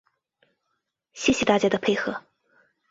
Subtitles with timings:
[1.13, 2.23] 谢谢大家的配合